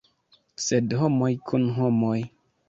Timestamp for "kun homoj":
1.51-2.17